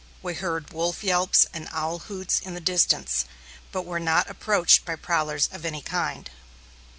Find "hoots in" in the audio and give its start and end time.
1.99-2.55